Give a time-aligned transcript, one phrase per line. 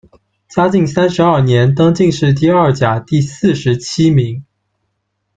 [0.49, 4.43] 嘉靖三十二年，登进士第二甲第四十七名。